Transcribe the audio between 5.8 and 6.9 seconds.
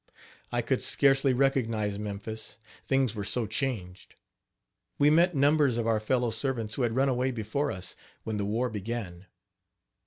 our fellow servants who